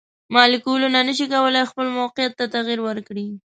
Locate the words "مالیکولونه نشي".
0.33-1.25